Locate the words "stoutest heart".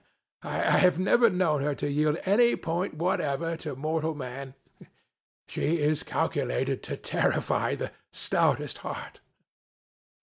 8.11-9.19